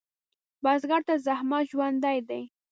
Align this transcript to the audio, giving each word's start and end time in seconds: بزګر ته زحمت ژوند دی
بزګر 0.63 1.01
ته 1.07 1.15
زحمت 1.25 1.63
ژوند 1.71 2.05
دی 2.29 2.43